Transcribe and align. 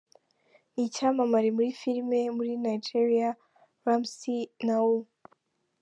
nicyamamare 0.73 1.49
muri 1.55 1.69
filimi 1.79 2.21
muri 2.37 2.53
Nigeriya, 2.65 3.29
Ramsey 3.85 4.39
Nouh. 4.65 4.99